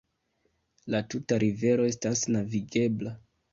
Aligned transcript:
La 0.95 1.01
tuta 1.15 1.39
rivero 1.45 1.87
estas 1.91 2.25
navigebla. 2.39 3.17